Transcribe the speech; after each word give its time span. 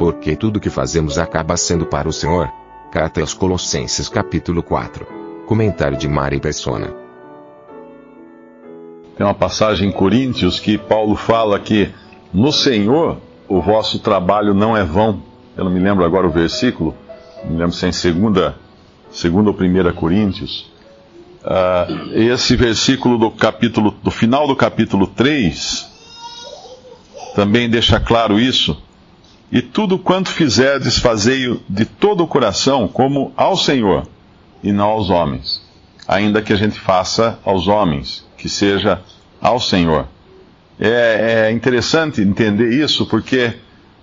Porque 0.00 0.34
tudo 0.34 0.58
que 0.58 0.70
fazemos 0.70 1.18
acaba 1.18 1.58
sendo 1.58 1.84
para 1.84 2.08
o 2.08 2.12
Senhor. 2.12 2.50
Carta 2.90 3.20
aos 3.20 3.34
Colossenses 3.34 4.08
capítulo 4.08 4.62
4. 4.62 5.06
Comentário 5.46 5.94
de 5.94 6.08
Mari 6.08 6.40
Persona. 6.40 6.90
Tem 9.14 9.26
uma 9.26 9.34
passagem 9.34 9.90
em 9.90 9.92
Coríntios 9.92 10.58
que 10.58 10.78
Paulo 10.78 11.14
fala 11.16 11.60
que 11.60 11.90
no 12.32 12.50
Senhor 12.50 13.18
o 13.46 13.60
vosso 13.60 13.98
trabalho 13.98 14.54
não 14.54 14.74
é 14.74 14.82
vão. 14.82 15.22
Eu 15.54 15.64
não 15.64 15.70
me 15.70 15.78
lembro 15.78 16.02
agora 16.02 16.26
o 16.26 16.30
versículo, 16.30 16.96
não 17.44 17.50
me 17.50 17.58
lembro 17.58 17.74
se 17.74 17.84
é 17.84 17.90
em 17.90 17.92
segunda, 17.92 18.56
segunda 19.10 19.50
ou 19.50 19.54
primeira 19.54 19.92
Coríntios. 19.92 20.72
Uh, 21.44 22.14
esse 22.14 22.56
versículo 22.56 23.18
do 23.18 23.30
capítulo, 23.30 23.94
do 24.02 24.10
final 24.10 24.48
do 24.48 24.56
capítulo 24.56 25.06
3, 25.06 25.86
também 27.34 27.68
deixa 27.68 28.00
claro 28.00 28.40
isso. 28.40 28.82
E 29.52 29.60
tudo 29.60 29.98
quanto 29.98 30.30
fizerdes, 30.30 30.98
fazei 30.98 31.60
de 31.68 31.84
todo 31.84 32.22
o 32.22 32.26
coração, 32.26 32.86
como 32.86 33.32
ao 33.36 33.56
Senhor, 33.56 34.06
e 34.62 34.72
não 34.72 34.90
aos 34.90 35.10
homens. 35.10 35.60
Ainda 36.06 36.40
que 36.40 36.52
a 36.52 36.56
gente 36.56 36.78
faça 36.78 37.38
aos 37.44 37.66
homens, 37.66 38.24
que 38.36 38.48
seja 38.48 39.00
ao 39.40 39.58
Senhor. 39.58 40.06
É, 40.78 41.46
é 41.48 41.52
interessante 41.52 42.20
entender 42.20 42.72
isso, 42.72 43.06
porque 43.06 43.54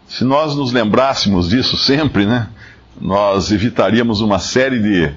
se 0.07 0.23
nós 0.23 0.55
nos 0.55 0.71
lembrássemos 0.71 1.49
disso 1.49 1.77
sempre, 1.77 2.25
né, 2.25 2.49
nós 2.99 3.51
evitaríamos 3.51 4.21
uma 4.21 4.39
série 4.39 4.79
de, 4.79 5.13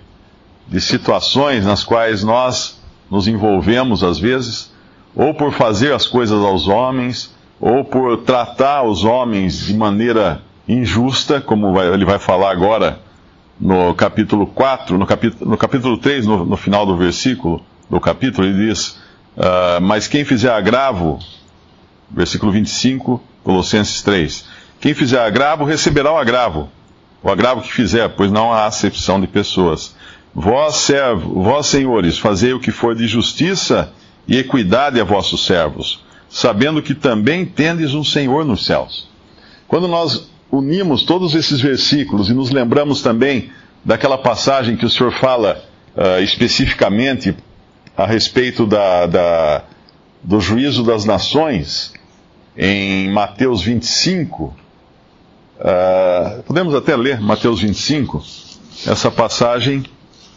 de 0.68 0.80
situações 0.80 1.64
nas 1.64 1.82
quais 1.82 2.22
nós 2.22 2.80
nos 3.10 3.26
envolvemos, 3.26 4.04
às 4.04 4.18
vezes, 4.18 4.70
ou 5.14 5.34
por 5.34 5.52
fazer 5.52 5.92
as 5.92 6.06
coisas 6.06 6.38
aos 6.40 6.68
homens, 6.68 7.34
ou 7.60 7.84
por 7.84 8.18
tratar 8.18 8.82
os 8.82 9.04
homens 9.04 9.66
de 9.66 9.74
maneira 9.74 10.40
injusta, 10.66 11.40
como 11.40 11.72
vai, 11.74 11.92
ele 11.92 12.04
vai 12.04 12.18
falar 12.18 12.50
agora 12.50 12.98
no 13.60 13.94
capítulo 13.94 14.46
4, 14.46 14.96
no 14.96 15.06
capítulo, 15.06 15.50
no 15.50 15.58
capítulo 15.58 15.98
3, 15.98 16.26
no, 16.26 16.44
no 16.44 16.56
final 16.56 16.86
do 16.86 16.96
versículo 16.96 17.62
do 17.90 18.00
capítulo, 18.00 18.46
ele 18.46 18.68
diz 18.68 18.98
Uh, 19.36 19.80
mas 19.80 20.08
quem 20.08 20.24
fizer 20.24 20.50
agravo, 20.50 21.18
versículo 22.10 22.52
25, 22.52 23.22
Colossenses 23.44 24.02
3. 24.02 24.44
Quem 24.80 24.92
fizer 24.92 25.20
agravo 25.20 25.64
receberá 25.64 26.12
o 26.12 26.18
agravo, 26.18 26.68
o 27.22 27.30
agravo 27.30 27.62
que 27.62 27.72
fizer, 27.72 28.08
pois 28.10 28.30
não 28.30 28.52
há 28.52 28.66
acepção 28.66 29.20
de 29.20 29.26
pessoas. 29.26 29.94
Vós, 30.34 30.76
servo, 30.76 31.42
vós, 31.42 31.66
senhores, 31.66 32.18
fazei 32.18 32.52
o 32.52 32.60
que 32.60 32.70
for 32.70 32.94
de 32.94 33.06
justiça 33.06 33.92
e 34.26 34.36
equidade 34.36 35.00
a 35.00 35.04
vossos 35.04 35.46
servos, 35.46 36.04
sabendo 36.30 36.80
que 36.80 36.94
também 36.94 37.44
tendes 37.44 37.92
um 37.92 38.04
Senhor 38.04 38.44
nos 38.44 38.64
céus. 38.64 39.08
Quando 39.66 39.88
nós 39.88 40.30
unimos 40.50 41.02
todos 41.02 41.34
esses 41.34 41.60
versículos 41.60 42.30
e 42.30 42.32
nos 42.32 42.50
lembramos 42.50 43.02
também 43.02 43.50
daquela 43.84 44.16
passagem 44.16 44.76
que 44.76 44.86
o 44.86 44.90
Senhor 44.90 45.12
fala 45.12 45.62
uh, 45.96 46.22
especificamente 46.22 47.34
a 47.96 48.06
respeito 48.06 48.64
da, 48.64 49.06
da, 49.06 49.64
do 50.22 50.40
juízo 50.40 50.84
das 50.84 51.04
nações, 51.04 51.92
em 52.56 53.10
Mateus 53.10 53.62
25. 53.62 54.44
Uh, 54.44 54.54
ah, 55.60 56.38
podemos 56.46 56.74
até 56.74 56.96
ler 56.96 57.20
Mateus 57.20 57.60
25. 57.60 58.22
Essa 58.86 59.10
passagem 59.10 59.84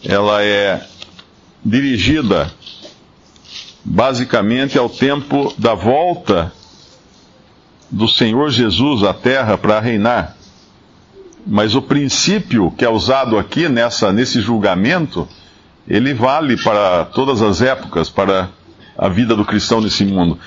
ela 0.03 0.43
é 0.43 0.85
dirigida 1.63 2.51
basicamente 3.83 4.77
ao 4.77 4.89
tempo 4.89 5.53
da 5.57 5.73
volta 5.73 6.51
do 7.91 8.07
Senhor 8.07 8.49
Jesus 8.49 9.03
à 9.03 9.13
terra 9.13 9.57
para 9.57 9.79
reinar. 9.79 10.35
Mas 11.45 11.75
o 11.75 11.81
princípio 11.81 12.71
que 12.71 12.85
é 12.85 12.89
usado 12.89 13.37
aqui 13.37 13.67
nessa, 13.67 14.11
nesse 14.13 14.39
julgamento 14.39 15.27
ele 15.87 16.13
vale 16.13 16.55
para 16.57 17.05
todas 17.05 17.41
as 17.41 17.61
épocas, 17.61 18.09
para 18.09 18.49
a 18.97 19.09
vida 19.09 19.35
do 19.35 19.43
cristão 19.43 19.81
nesse 19.81 20.05
mundo. 20.05 20.39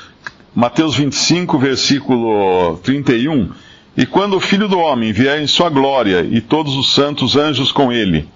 Mateus 0.54 0.96
25, 0.96 1.58
versículo 1.58 2.78
31. 2.78 3.50
E 3.96 4.06
quando 4.06 4.36
o 4.36 4.40
Filho 4.40 4.66
do 4.68 4.78
Homem 4.78 5.12
vier 5.12 5.40
em 5.40 5.46
sua 5.46 5.68
glória 5.68 6.26
e 6.30 6.40
todos 6.40 6.74
os 6.74 6.94
santos 6.94 7.36
anjos 7.36 7.70
com 7.70 7.92
ele, 7.92 8.28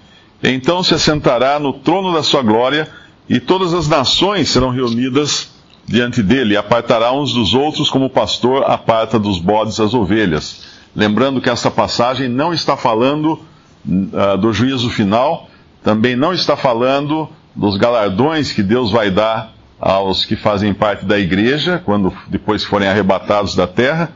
então 0.42 0.82
se 0.82 0.94
assentará 0.94 1.58
no 1.58 1.72
trono 1.72 2.12
da 2.12 2.22
sua 2.22 2.42
glória 2.42 2.86
e 3.30 3.38
todas 3.38 3.72
as 3.72 3.86
nações 3.86 4.48
serão 4.48 4.70
reunidas 4.70 5.52
diante 5.86 6.20
dele, 6.20 6.54
e 6.54 6.56
apartará 6.56 7.12
uns 7.12 7.32
dos 7.32 7.54
outros 7.54 7.88
como 7.88 8.06
o 8.06 8.10
pastor 8.10 8.64
aparta 8.68 9.20
dos 9.20 9.38
bodes 9.38 9.78
as 9.78 9.94
ovelhas. 9.94 10.64
Lembrando 10.96 11.40
que 11.40 11.48
essa 11.48 11.70
passagem 11.70 12.28
não 12.28 12.52
está 12.52 12.76
falando 12.76 13.38
uh, 13.86 14.36
do 14.36 14.52
juízo 14.52 14.90
final, 14.90 15.48
também 15.80 16.16
não 16.16 16.32
está 16.32 16.56
falando 16.56 17.28
dos 17.54 17.76
galardões 17.76 18.50
que 18.50 18.64
Deus 18.64 18.90
vai 18.90 19.12
dar 19.12 19.52
aos 19.78 20.24
que 20.24 20.34
fazem 20.34 20.74
parte 20.74 21.04
da 21.04 21.16
igreja, 21.16 21.80
quando 21.84 22.12
depois 22.26 22.64
forem 22.64 22.88
arrebatados 22.88 23.54
da 23.54 23.66
terra, 23.66 24.10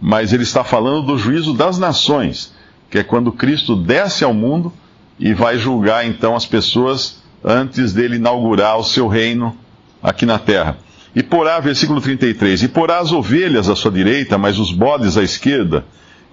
mas 0.00 0.32
ele 0.32 0.44
está 0.44 0.62
falando 0.62 1.02
do 1.02 1.18
juízo 1.18 1.54
das 1.54 1.76
nações, 1.76 2.54
que 2.88 2.98
é 2.98 3.02
quando 3.02 3.32
Cristo 3.32 3.74
desce 3.74 4.22
ao 4.22 4.32
mundo 4.32 4.72
e 5.18 5.34
vai 5.34 5.58
julgar 5.58 6.06
então 6.06 6.36
as 6.36 6.46
pessoas 6.46 7.19
antes 7.44 7.92
dele 7.92 8.16
inaugurar 8.16 8.78
o 8.78 8.84
seu 8.84 9.08
reino 9.08 9.56
aqui 10.02 10.26
na 10.26 10.38
terra. 10.38 10.78
E 11.14 11.22
porá, 11.22 11.58
versículo 11.58 12.00
33, 12.00 12.62
e 12.62 12.68
porá 12.68 12.98
as 12.98 13.12
ovelhas 13.12 13.68
à 13.68 13.74
sua 13.74 13.90
direita, 13.90 14.38
mas 14.38 14.58
os 14.58 14.72
bodes 14.72 15.16
à 15.16 15.22
esquerda. 15.22 15.84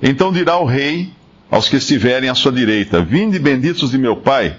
Então 0.02 0.32
dirá 0.32 0.58
o 0.58 0.66
rei 0.66 1.12
aos 1.50 1.68
que 1.68 1.78
estiverem 1.78 2.30
à 2.30 2.36
sua 2.36 2.52
direita: 2.52 3.02
Vinde 3.02 3.40
benditos 3.40 3.92
de 3.92 3.98
meu 3.98 4.16
Pai 4.16 4.56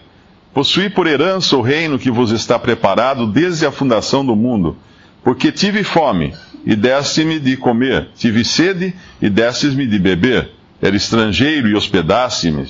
Possuí 0.58 0.88
por 0.90 1.06
herança 1.06 1.56
o 1.56 1.62
reino 1.62 2.00
que 2.00 2.10
vos 2.10 2.32
está 2.32 2.58
preparado 2.58 3.28
desde 3.28 3.64
a 3.64 3.70
fundação 3.70 4.26
do 4.26 4.34
mundo. 4.34 4.76
Porque 5.22 5.52
tive 5.52 5.84
fome, 5.84 6.34
e 6.64 6.74
deste-me 6.74 7.38
de 7.38 7.56
comer, 7.56 8.08
tive 8.16 8.44
sede, 8.44 8.92
e 9.22 9.30
destes-me 9.30 9.86
de 9.86 10.00
beber, 10.00 10.50
era 10.82 10.96
estrangeiro 10.96 11.68
e 11.68 11.76
hospedaste-me, 11.76 12.66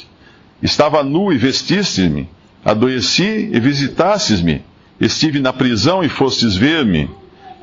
estava 0.62 1.02
nu 1.02 1.32
e 1.32 1.38
vestiste-me, 1.38 2.28
adoeci 2.64 3.50
e 3.52 3.60
visitastes-me, 3.60 4.62
estive 5.00 5.40
na 5.40 5.52
prisão 5.52 6.02
e 6.02 6.08
fostes 6.08 6.56
ver-me. 6.56 7.08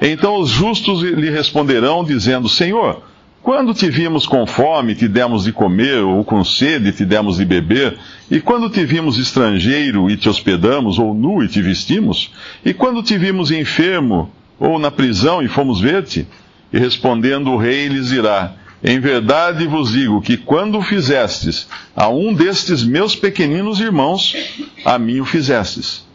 Então 0.01 0.39
os 0.39 0.50
justos 0.50 1.01
lhe 1.01 1.29
responderão, 1.29 2.03
dizendo: 2.03 2.50
Senhor, 2.50 3.01
quando 3.45 3.73
te 3.73 3.89
vimos 3.89 4.25
com 4.25 4.47
fome, 4.47 4.95
te 4.95 5.07
demos 5.07 5.44
de 5.44 5.51
comer, 5.51 6.03
ou 6.03 6.23
com 6.23 6.44
sede, 6.44 6.91
te 6.91 7.06
demos 7.06 7.38
de 7.38 7.45
beber? 7.45 7.95
E 8.29 8.41
quando 8.41 8.72
te 8.72 8.83
vimos 8.83 9.19
estrangeiro 9.19 10.09
e 10.09 10.17
te 10.17 10.28
hospedamos, 10.28 10.97
ou 10.97 11.13
nu 11.13 11.44
e 11.44 11.47
te 11.47 11.62
vestimos? 11.62 12.31
E 12.66 12.73
quando 12.73 13.03
te 13.03 13.17
vimos 13.17 13.51
enfermo, 13.51 14.31
ou 14.59 14.79
na 14.79 14.89
prisão 14.89 15.44
e 15.44 15.47
fomos 15.47 15.79
ver-te? 15.79 16.27
E 16.73 16.79
respondendo 16.79 17.51
o 17.51 17.57
rei 17.57 17.88
lhes 17.88 18.09
dirá: 18.09 18.53
Em 18.83 19.00
verdade 19.00 19.68
vos 19.68 19.92
digo 19.92 20.22
que 20.22 20.38
quando 20.38 20.77
o 20.77 20.81
fizestes 20.81 21.68
a 21.95 22.10
um 22.10 22.33
destes 22.33 22.83
meus 22.83 23.16
pequeninos 23.16 23.80
irmãos, 23.80 24.36
a 24.83 25.00
mim 25.00 25.19
o 25.19 25.25
fizestes. 25.25 26.06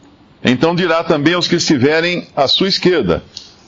Então 0.44 0.74
dirá 0.74 1.02
também 1.02 1.34
aos 1.34 1.48
que 1.48 1.56
estiverem 1.56 2.26
à 2.36 2.46
sua 2.46 2.68
esquerda: 2.68 3.22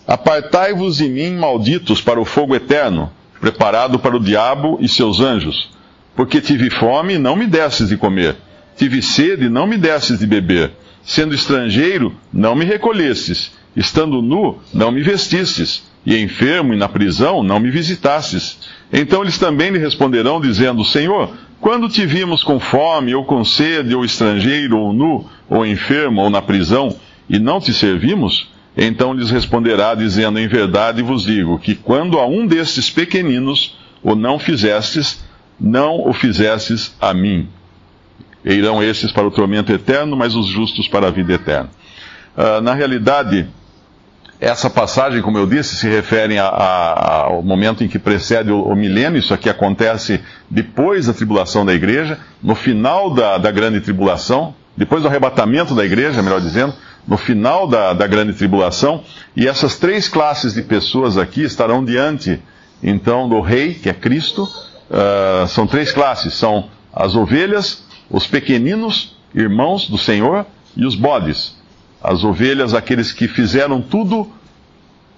Apartai-vos 0.07 0.99
de 0.99 1.09
mim, 1.09 1.33
malditos, 1.35 2.01
para 2.01 2.21
o 2.21 2.25
fogo 2.25 2.55
eterno 2.55 3.11
preparado 3.43 3.99
para 3.99 4.17
o 4.17 4.21
diabo 4.21 4.79
e 4.81 4.89
seus 4.89 5.19
anjos. 5.19 5.69
Porque 6.15 6.41
tive 6.41 6.71
fome 6.71 7.15
e 7.15 7.19
não 7.19 7.35
me 7.35 7.45
desses 7.45 7.89
de 7.89 7.97
comer, 7.97 8.37
tive 8.77 9.03
sede 9.03 9.47
e 9.47 9.49
não 9.49 9.67
me 9.67 9.77
desses 9.77 10.21
de 10.21 10.27
beber, 10.29 10.71
sendo 11.03 11.35
estrangeiro, 11.35 12.15
não 12.33 12.55
me 12.55 12.65
recolhestes, 12.65 13.51
estando 13.75 14.23
nu, 14.23 14.61
não 14.73 14.93
me 14.93 15.03
vestistes, 15.03 15.83
e 16.05 16.19
enfermo 16.19 16.75
e 16.75 16.77
na 16.77 16.89
prisão, 16.89 17.43
não 17.43 17.61
me 17.61 17.71
visitastes. 17.71 18.59
Então 18.93 19.23
eles 19.23 19.39
também 19.39 19.71
lhe 19.71 19.79
responderão, 19.79 20.41
dizendo: 20.41 20.85
Senhor, 20.85 21.31
quando 21.61 21.89
te 21.89 22.05
vimos 22.05 22.43
com 22.43 22.59
fome, 22.59 23.15
ou 23.15 23.25
com 23.25 23.45
sede, 23.45 23.95
ou 23.95 24.05
estrangeiro, 24.05 24.79
ou 24.79 24.93
nu, 24.93 25.27
ou 25.49 25.65
enfermo, 25.65 26.23
ou 26.23 26.31
na 26.31 26.43
prisão, 26.43 26.97
e 27.29 27.39
não 27.39 27.61
te 27.61 27.73
servimos? 27.73 28.51
Então 28.77 29.13
lhes 29.13 29.31
responderá, 29.31 29.95
dizendo: 29.95 30.39
Em 30.39 30.49
verdade 30.49 31.03
vos 31.03 31.23
digo 31.23 31.59
que 31.59 31.75
quando 31.75 32.19
a 32.19 32.27
um 32.27 32.47
destes 32.47 32.91
pequeninos 32.91 33.79
o 34.03 34.15
não 34.15 34.39
fizestes, 34.39 35.25
não 35.61 36.09
o 36.09 36.13
fizestes 36.13 36.97
a 37.01 37.15
mim. 37.15 37.49
E 38.45 38.53
irão 38.53 38.83
esses 38.83 39.13
para 39.13 39.27
o 39.27 39.31
tormento 39.31 39.73
eterno, 39.73 40.17
mas 40.17 40.35
os 40.35 40.49
justos 40.49 40.89
para 40.89 41.07
a 41.07 41.11
vida 41.11 41.35
eterna. 41.35 41.71
Uh, 42.37 42.61
na 42.61 42.75
realidade, 42.75 43.47
essa 44.43 44.69
passagem, 44.69 45.23
como 45.23 45.39
eu 45.39 45.47
disse, 45.47 45.77
se 45.77 45.89
refere 45.89 46.37
a, 46.37 46.49
a, 46.49 47.23
ao 47.27 47.43
momento 47.45 47.85
em 47.85 47.89
que 47.89 47.97
precede 47.97 48.51
o, 48.51 48.61
o, 48.61 48.75
milênio. 48.75 49.21
Isso 49.21 49.33
aqui 49.33 49.49
acontece 49.49 50.21
depois 50.51 51.07
da 51.07 51.13
tribulação 51.13 51.65
da 51.65 51.73
igreja, 51.73 52.19
no 52.43 52.57
final 52.57 53.15
da, 53.15 53.39
da 53.39 53.53
grande 53.53 53.81
tribulação, 53.81 54.53
depois 54.77 55.01
do 55.01 55.07
arrebatamento 55.07 55.77
da 55.77 55.85
igreja, 55.85 56.21
melhor 56.25 56.41
dizendo, 56.41 56.75
no 57.07 57.17
final 57.17 57.69
da, 57.69 57.93
da 57.93 58.05
grande 58.09 58.33
tribulação. 58.33 59.05
E 59.37 59.47
essas 59.47 59.77
três 59.77 60.09
classes 60.09 60.55
de 60.55 60.63
pessoas 60.63 61.17
aqui 61.17 61.45
estarão 61.45 61.85
diante, 61.85 62.43
então, 62.83 63.29
do 63.29 63.41
rei, 63.41 63.75
que 63.75 63.89
é 63.89 63.95
Cristo. 63.95 64.43
Uh, 64.43 65.47
são 65.47 65.69
três 65.69 65.93
classes: 65.93 66.35
são 66.35 66.69
as 66.93 67.15
ovelhas, 67.15 67.85
os 68.11 68.27
pequeninos, 68.27 69.17
irmãos 69.33 69.89
do 69.89 69.97
Senhor, 69.97 70.45
e 70.77 70.85
os 70.85 70.97
bodes. 70.97 71.62
As 72.03 72.25
ovelhas, 72.25 72.75
aqueles 72.75 73.13
que 73.13 73.29
fizeram 73.29 73.81
tudo 73.81 74.31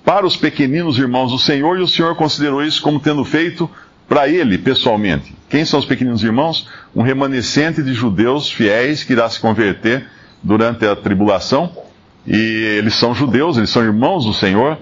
para 0.04 0.26
os 0.26 0.36
pequeninos 0.36 0.98
irmãos 0.98 1.32
do 1.32 1.38
Senhor, 1.38 1.78
e 1.78 1.82
o 1.82 1.88
Senhor 1.88 2.14
considerou 2.14 2.62
isso 2.62 2.82
como 2.82 3.00
tendo 3.00 3.24
feito 3.24 3.70
para 4.06 4.28
ele 4.28 4.58
pessoalmente. 4.58 5.34
Quem 5.48 5.64
são 5.64 5.80
os 5.80 5.86
pequeninos 5.86 6.22
irmãos? 6.22 6.68
Um 6.94 7.02
remanescente 7.02 7.82
de 7.82 7.94
judeus 7.94 8.50
fiéis 8.50 9.02
que 9.02 9.12
irá 9.12 9.28
se 9.30 9.40
converter 9.40 10.06
durante 10.42 10.84
a 10.84 10.94
tribulação. 10.94 11.72
E 12.26 12.36
eles 12.78 12.94
são 12.94 13.14
judeus, 13.14 13.56
eles 13.56 13.70
são 13.70 13.82
irmãos 13.82 14.24
do 14.24 14.34
Senhor, 14.34 14.78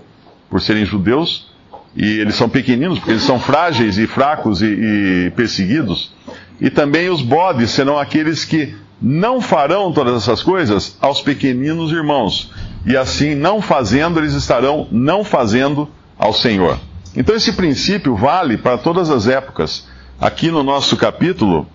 por 0.51 0.61
serem 0.61 0.85
judeus. 0.85 1.51
E 1.95 2.19
eles 2.19 2.35
são 2.35 2.49
pequeninos, 2.49 2.99
porque 2.99 3.13
eles 3.13 3.23
são 3.23 3.39
frágeis 3.39 3.99
e 3.99 4.07
fracos 4.07 4.63
e, 4.63 4.67
e 4.67 5.33
perseguidos. 5.37 6.13
E 6.61 6.71
também 6.71 7.11
os 7.11 7.23
bodes 7.23 7.71
serão 7.71 7.99
aqueles 7.99 8.45
que 8.45 8.75
não 9.03 9.41
farão 9.41 9.93
todas 9.93 10.23
essas 10.23 10.43
coisas 10.43 10.97
aos 11.01 11.21
pequeninos 11.21 11.91
irmãos. 11.91 12.53
E 12.87 12.97
assim, 12.97 13.35
não 13.35 13.61
fazendo, 13.61 14.21
eles 14.21 14.35
estarão 14.35 14.87
não 14.93 15.25
fazendo 15.25 15.89
ao 16.17 16.33
Senhor. 16.33 16.79
Então, 17.17 17.35
esse 17.35 17.53
princípio 17.53 18.15
vale 18.15 18.57
para 18.57 18.79
todas 18.79 19.11
as 19.11 19.27
épocas. 19.27 19.89
Aqui 20.21 20.51
no 20.51 20.63
nosso 20.63 20.97
capítulo, 20.97 21.67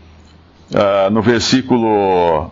uh, 0.71 1.11
no 1.11 1.21
versículo 1.21 2.49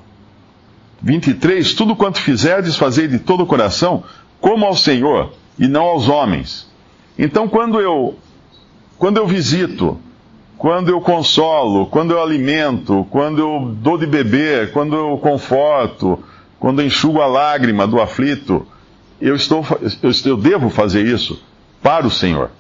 23, 1.01 1.73
tudo 1.73 1.95
quanto 1.95 2.19
fizerdes, 2.19 2.75
fazei 2.75 3.07
de 3.07 3.19
todo 3.19 3.43
o 3.43 3.47
coração, 3.47 4.03
como 4.41 4.65
ao 4.65 4.75
Senhor 4.75 5.31
e 5.57 5.67
não 5.67 5.83
aos 5.83 6.09
homens. 6.09 6.69
Então, 7.17 7.47
quando 7.47 7.79
eu, 7.79 8.19
quando 8.97 9.17
eu 9.17 9.25
visito 9.25 9.97
quando 10.57 10.89
eu 10.89 11.01
consolo, 11.01 11.85
quando 11.87 12.11
eu 12.11 12.21
alimento, 12.21 13.05
quando 13.09 13.39
eu 13.39 13.75
dou 13.81 13.97
de 13.97 14.05
beber, 14.05 14.71
quando 14.71 14.95
eu 14.95 15.17
conforto, 15.17 16.23
quando 16.59 16.81
eu 16.81 16.87
enxugo 16.87 17.21
a 17.21 17.27
lágrima 17.27 17.85
do 17.85 18.01
aflito, 18.01 18.65
eu, 19.19 19.35
estou, 19.35 19.65
eu, 20.01 20.11
eu 20.25 20.37
devo 20.37 20.69
fazer 20.69 21.05
isso 21.05 21.41
para 21.81 22.07
o 22.07 22.11
Senhor. 22.11 22.51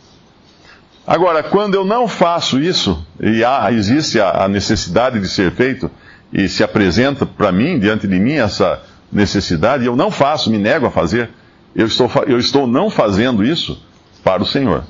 Agora, 1.07 1.43
quando 1.43 1.75
eu 1.75 1.85
não 1.85 2.07
faço 2.07 2.59
isso, 2.59 3.05
e 3.19 3.43
há, 3.43 3.71
existe 3.71 4.19
a, 4.19 4.45
a 4.45 4.47
necessidade 4.47 5.19
de 5.19 5.27
ser 5.29 5.51
feito, 5.51 5.89
e 6.33 6.49
se 6.49 6.63
apresenta 6.63 7.25
para 7.25 7.51
mim, 7.51 7.79
diante 7.79 8.07
de 8.07 8.19
mim, 8.19 8.33
essa 8.33 8.81
necessidade, 9.11 9.83
e 9.83 9.87
eu 9.87 9.95
não 9.95 10.11
faço, 10.11 10.49
me 10.49 10.57
nego 10.57 10.87
a 10.87 10.91
fazer, 10.91 11.29
eu 11.75 11.85
estou, 11.85 12.11
eu 12.27 12.39
estou 12.39 12.67
não 12.67 12.89
fazendo 12.89 13.43
isso 13.43 13.81
para 14.23 14.41
o 14.41 14.45
Senhor. 14.45 14.83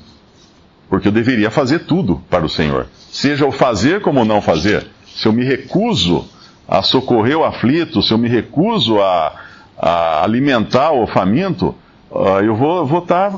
Porque 0.88 1.08
eu 1.08 1.12
deveria 1.12 1.50
fazer 1.50 1.80
tudo 1.80 2.22
para 2.30 2.44
o 2.44 2.48
Senhor. 2.48 2.86
Seja 3.10 3.46
o 3.46 3.52
fazer 3.52 4.00
como 4.00 4.20
o 4.20 4.24
não 4.24 4.40
fazer. 4.40 4.86
Se 5.06 5.26
eu 5.26 5.32
me 5.32 5.44
recuso 5.44 6.28
a 6.68 6.82
socorrer 6.82 7.36
o 7.36 7.44
aflito, 7.44 8.02
se 8.02 8.12
eu 8.12 8.18
me 8.18 8.28
recuso 8.28 9.00
a, 9.00 9.34
a 9.78 10.24
alimentar 10.24 10.92
o 10.92 11.06
faminto, 11.06 11.74
uh, 12.10 12.40
eu 12.40 12.54
vou, 12.54 13.00
tá, 13.00 13.36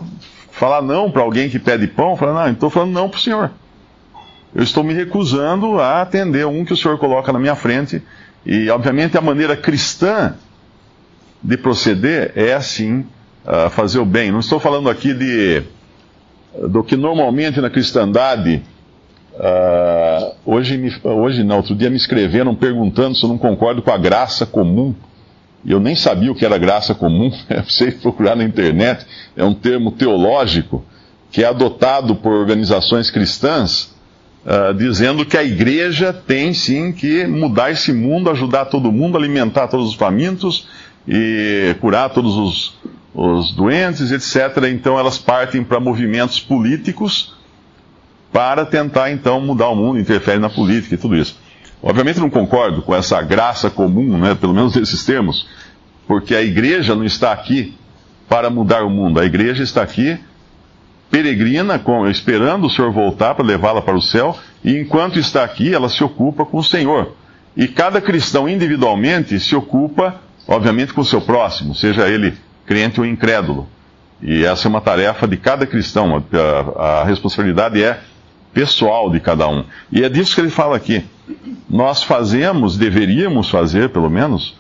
falar 0.51 0.83
não 0.83 1.11
para 1.11 1.23
alguém 1.23 1.49
que 1.49 1.59
pede 1.59 1.87
pão, 1.87 2.17
falar, 2.17 2.47
não, 2.47 2.53
estou 2.53 2.71
falando 2.71 2.93
não 2.93 3.09
para 3.09 3.19
o 3.19 3.21
Senhor. 3.21 3.51
Eu 4.55 4.63
estou 4.63 4.83
me 4.83 4.95
recusando 4.95 5.79
a 5.79 6.03
atender 6.03 6.47
um 6.47 6.65
que 6.65 6.73
o 6.73 6.77
Senhor 6.77 6.99
coloca 6.99 7.33
na 7.33 7.39
minha 7.39 7.55
frente. 7.55 8.03
E, 8.45 8.69
obviamente, 8.71 9.17
a 9.17 9.21
maneira 9.21 9.57
cristã 9.57 10.35
de 11.43 11.57
proceder 11.57 12.33
é 12.35 12.55
assim, 12.55 13.07
uh, 13.45 13.71
fazer 13.71 13.99
o 13.99 14.05
bem. 14.05 14.33
Não 14.33 14.41
estou 14.41 14.59
falando 14.59 14.89
aqui 14.89 15.13
de 15.13 15.63
do 16.67 16.83
que 16.83 16.97
normalmente 16.97 17.61
na 17.61 17.71
cristandade. 17.71 18.63
Uh, 19.35 20.35
hoje, 20.45 20.77
me, 20.77 20.93
hoje, 21.05 21.45
não, 21.45 21.59
outro 21.59 21.75
dia 21.75 21.89
me 21.89 21.97
escreveram 21.97 22.55
perguntando 22.55 23.17
se 23.17 23.23
eu 23.23 23.29
não 23.29 23.39
concordo 23.39 23.83
com 23.83 23.91
a 23.91 23.99
graça 23.99 24.45
comum. 24.45 24.95
E 25.65 25.73
eu 25.73 25.81
nem 25.81 25.95
sabia 25.95 26.31
o 26.31 26.35
que 26.35 26.45
era 26.45 26.57
graça 26.57 26.95
comum, 26.95 27.33
eu 27.51 27.63
precisei 27.63 27.93
procurar 27.93 28.37
na 28.37 28.45
internet. 28.45 29.07
É 29.37 29.45
um 29.45 29.55
termo 29.55 29.93
teológico 29.93 30.85
que 31.31 31.45
é 31.45 31.47
adotado 31.47 32.17
por 32.17 32.33
organizações 32.33 33.11
cristãs, 33.11 33.95
uh, 34.45 34.73
dizendo 34.75 35.27
que 35.27 35.37
a 35.37 35.45
igreja 35.45 36.13
tem 36.13 36.55
sim 36.55 36.91
que 36.91 37.27
mudar 37.27 37.71
esse 37.71 37.93
mundo, 37.93 38.31
ajudar 38.31 38.65
todo 38.67 38.91
mundo, 38.91 39.17
alimentar 39.17 39.69
todos 39.69 39.91
os 39.91 39.95
famintos 39.95 40.67
e 41.07 41.77
curar 41.81 42.11
todos 42.11 42.37
os, 42.37 42.75
os 43.21 43.51
doentes, 43.51 44.13
etc. 44.13 44.65
Então 44.71 44.97
elas 44.97 45.19
partem 45.19 45.65
para 45.65 45.81
movimentos 45.81 46.39
políticos 46.39 47.35
para 48.33 48.65
tentar 48.65 49.11
então 49.11 49.41
mudar 49.41 49.69
o 49.69 49.75
mundo, 49.75 49.99
interferir 49.99 50.39
na 50.39 50.49
política 50.49 50.95
e 50.95 50.99
tudo 50.99 51.17
isso. 51.17 51.37
Obviamente 51.83 52.21
não 52.21 52.31
concordo 52.31 52.81
com 52.81 52.95
essa 52.95 53.21
graça 53.21 53.71
comum, 53.71 54.19
né, 54.19 54.37
pelo 54.37 54.55
menos 54.55 54.77
nesses 54.77 55.05
termos, 55.05 55.49
porque 56.07 56.35
a 56.35 56.43
igreja 56.43 56.95
não 56.95 57.05
está 57.05 57.33
aqui 57.33 57.77
para 58.29 58.51
mudar 58.51 58.85
o 58.85 58.91
mundo. 58.91 59.19
A 59.19 59.25
igreja 59.25 59.65
está 59.65 59.83
aqui 59.83 60.19
peregrina, 61.11 61.79
com, 61.79 62.07
esperando 62.07 62.67
o 62.67 62.71
Senhor 62.71 62.93
voltar 62.93 63.35
para 63.35 63.45
levá-la 63.45 63.83
para 63.83 63.97
o 63.97 64.03
céu, 64.03 64.39
e 64.63 64.79
enquanto 64.79 65.19
está 65.19 65.43
aqui, 65.43 65.75
ela 65.75 65.89
se 65.89 66.05
ocupa 66.05 66.45
com 66.45 66.59
o 66.59 66.65
Senhor. 66.65 67.17
E 67.57 67.67
cada 67.67 68.01
cristão 68.01 68.49
individualmente 68.49 69.41
se 69.41 69.57
ocupa, 69.57 70.21
obviamente, 70.47 70.93
com 70.93 71.01
o 71.01 71.05
seu 71.05 71.21
próximo, 71.21 71.75
seja 71.75 72.09
ele 72.09 72.35
crente 72.69 73.01
ou 73.01 73.07
incrédulo. 73.07 73.67
E 74.21 74.45
essa 74.45 74.69
é 74.69 74.69
uma 74.69 74.83
tarefa 74.83 75.27
de 75.27 75.39
cada 75.39 75.67
cristão, 75.67 76.23
a, 76.77 77.01
a, 77.01 77.05
responsabilidade 77.05 77.83
é 77.83 78.01
pessoal 78.53 79.11
de 79.11 79.19
cada 79.21 79.49
um. 79.49 79.65
E 79.91 80.05
é 80.05 80.09
disso 80.09 80.35
que 80.35 80.43
ele 80.43 80.51
fala 80.51 80.77
aqui. 80.77 81.03
Nós 81.69 82.03
fazemos, 82.03 82.77
deveríamos 82.77 83.49
fazer, 83.49 83.89
pelo 83.89 84.11
menos, 84.11 84.55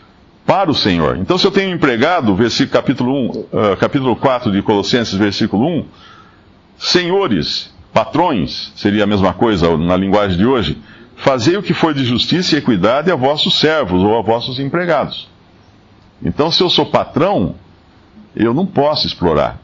para 0.46 0.70
o 0.70 0.74
Senhor. 0.74 1.18
Então, 1.18 1.36
se 1.36 1.46
eu 1.46 1.50
tenho 1.50 1.70
um 1.70 1.74
empregado, 1.74 2.34
versículo, 2.34 2.72
capítulo, 2.72 3.12
1, 3.12 3.26
uh, 3.26 3.48
ah, 3.72 3.76
capítulo 3.76 4.16
4 4.16 4.50
de 4.50 4.62
Colossenses, 4.62 5.14
versículo 5.14 5.66
1, 5.66 5.84
senhores, 6.78 7.74
patrões, 7.92 8.72
seria 8.76 9.04
a 9.04 9.06
mesma 9.06 9.34
coisa 9.34 9.76
na 9.76 9.96
linguagem 9.96 10.38
de 10.38 10.46
hoje, 10.46 10.78
fazei 11.16 11.56
o 11.56 11.62
que 11.62 11.74
for 11.74 11.92
de 11.92 12.04
justiça 12.04 12.54
e 12.54 12.58
equidade 12.58 13.10
a 13.10 13.16
vossos 13.16 13.58
servos 13.58 14.02
ou 14.02 14.16
a 14.16 14.22
vossos 14.22 14.58
empregados. 14.58 15.28
Então, 16.22 16.50
se 16.50 16.62
eu 16.62 16.70
sou 16.70 16.86
patrão, 16.86 17.56
eu 18.38 18.54
não 18.54 18.64
posso 18.64 19.06
explorar. 19.06 19.58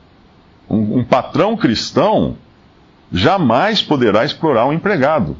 Um, 0.68 0.98
um 0.98 1.04
patrão 1.04 1.56
cristão 1.56 2.36
jamais 3.12 3.80
poderá 3.82 4.24
explorar 4.24 4.66
um 4.66 4.72
empregado. 4.72 5.36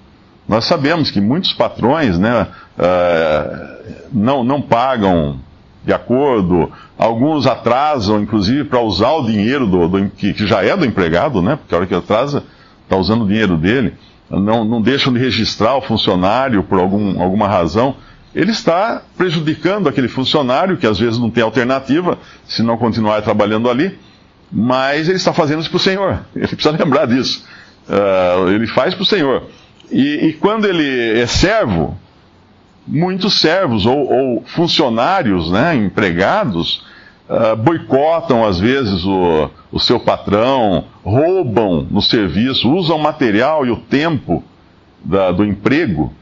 Nós 0.48 0.66
sabemos 0.66 1.10
que 1.10 1.20
muitos 1.20 1.52
patrões 1.52 2.18
né, 2.18 2.46
uh, 2.78 3.94
não, 4.12 4.44
não 4.44 4.62
pagam 4.62 5.40
de 5.84 5.92
acordo, 5.92 6.70
alguns 6.96 7.46
atrasam, 7.46 8.22
inclusive, 8.22 8.64
para 8.64 8.80
usar 8.80 9.12
o 9.12 9.26
dinheiro 9.26 9.66
do, 9.66 9.88
do 9.88 10.08
que, 10.10 10.32
que, 10.32 10.46
já 10.46 10.64
é 10.64 10.74
do 10.76 10.84
empregado, 10.84 11.42
né, 11.42 11.56
porque 11.56 11.74
a 11.74 11.78
hora 11.78 11.86
que 11.86 11.94
atrasa, 11.94 12.42
está 12.84 12.96
usando 12.96 13.24
o 13.24 13.28
dinheiro 13.28 13.56
dele. 13.56 13.94
Não, 14.30 14.64
não 14.64 14.80
deixam 14.80 15.12
de 15.12 15.18
registrar 15.18 15.76
o 15.76 15.82
funcionário 15.82 16.62
por 16.62 16.78
algum, 16.78 17.20
alguma 17.20 17.46
razão 17.46 17.96
ele 18.34 18.50
está 18.50 19.02
prejudicando 19.16 19.88
aquele 19.88 20.08
funcionário, 20.08 20.76
que 20.76 20.86
às 20.86 20.98
vezes 20.98 21.18
não 21.18 21.30
tem 21.30 21.42
alternativa 21.42 22.18
se 22.46 22.62
não 22.62 22.76
continuar 22.76 23.22
trabalhando 23.22 23.70
ali, 23.70 23.96
mas 24.50 25.08
ele 25.08 25.16
está 25.16 25.32
fazendo 25.32 25.60
isso 25.60 25.70
para 25.70 25.76
o 25.76 25.80
Senhor. 25.80 26.20
Ele 26.34 26.46
precisa 26.46 26.70
lembrar 26.70 27.06
disso. 27.06 27.44
Uh, 27.88 28.48
ele 28.50 28.66
faz 28.66 28.94
para 28.94 29.02
o 29.02 29.06
Senhor. 29.06 29.44
E, 29.90 30.28
e, 30.28 30.32
quando 30.32 30.64
ele 30.64 31.18
é 31.18 31.26
servo, 31.26 31.98
muitos 32.86 33.40
servos 33.40 33.84
ou, 33.84 34.10
ou 34.10 34.44
funcionários, 34.46 35.50
né, 35.50 35.74
empregados, 35.74 36.84
uh, 37.28 37.56
boicotam 37.56 38.44
às 38.44 38.58
vezes 38.58 39.04
o, 39.04 39.50
o 39.70 39.78
seu 39.78 40.00
patrão, 40.00 40.84
roubam 41.02 41.86
no 41.90 42.00
serviço, 42.00 42.72
usam 42.72 42.96
o 42.96 43.02
material 43.02 43.66
e 43.66 43.70
o 43.70 43.76
tempo 43.76 44.42
da, 45.04 45.30
do 45.30 45.44
emprego 45.44 46.12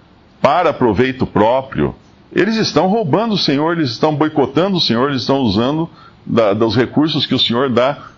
para 0.43 0.73
proveito 0.73 1.25
próprio, 1.25 1.95
eles 2.33 2.57
estão 2.57 2.89
roubando 2.89 3.35
o 3.35 3.39
Senhor, 3.39 3.79
eles 3.79 3.91
estão 3.91 4.15
boicotando 4.15 4.77
o 4.77 4.81
Senhor, 4.81 5.11
eles 5.11 5.23
estão 5.23 5.39
usando 5.39 5.89
da, 6.27 6.53
dos 6.53 6.77
recursos 6.77 7.25
que 7.25 7.35
o 7.35 7.39
Senhor 7.39 7.71
dá 7.71 8.09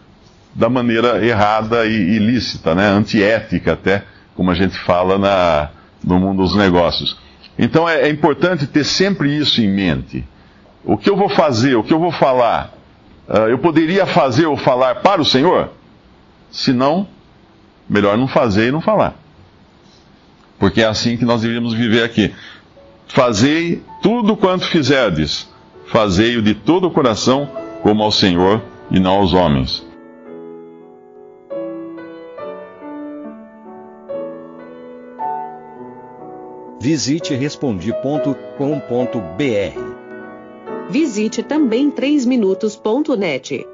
da 0.54 0.68
maneira 0.68 1.24
errada 1.24 1.84
e 1.84 2.16
ilícita, 2.16 2.74
né? 2.74 2.88
antiética 2.88 3.74
até, 3.74 4.04
como 4.34 4.50
a 4.50 4.54
gente 4.54 4.78
fala 4.78 5.18
na, 5.18 5.68
no 6.02 6.18
mundo 6.18 6.42
dos 6.42 6.56
negócios. 6.56 7.18
Então 7.58 7.88
é, 7.88 8.02
é 8.02 8.08
importante 8.08 8.66
ter 8.66 8.84
sempre 8.84 9.36
isso 9.36 9.60
em 9.60 9.68
mente. 9.68 10.24
O 10.84 10.96
que 10.96 11.10
eu 11.10 11.16
vou 11.16 11.28
fazer, 11.28 11.74
o 11.74 11.82
que 11.82 11.92
eu 11.92 11.98
vou 11.98 12.12
falar, 12.12 12.72
uh, 13.28 13.48
eu 13.48 13.58
poderia 13.58 14.06
fazer 14.06 14.46
ou 14.46 14.56
falar 14.56 14.96
para 14.96 15.20
o 15.20 15.24
Senhor? 15.24 15.70
Se 16.50 16.72
não, 16.72 17.06
melhor 17.88 18.16
não 18.16 18.28
fazer 18.28 18.68
e 18.68 18.72
não 18.72 18.80
falar. 18.80 19.23
Porque 20.58 20.82
é 20.82 20.86
assim 20.86 21.16
que 21.16 21.24
nós 21.24 21.40
deveríamos 21.40 21.74
viver 21.74 22.02
aqui. 22.02 22.32
Fazei 23.08 23.82
tudo 24.02 24.36
quanto 24.36 24.66
fizerdes, 24.66 25.48
fazei-o 25.86 26.42
de 26.42 26.54
todo 26.54 26.88
o 26.88 26.90
coração, 26.90 27.48
como 27.82 28.02
ao 28.02 28.10
Senhor 28.10 28.62
e 28.90 28.98
não 28.98 29.16
aos 29.16 29.32
homens. 29.32 29.84
Visite 36.80 37.34
respondi.com.br. 37.34 38.44
Visite 40.90 41.42
também 41.42 41.90
3minutos.net. 41.90 43.73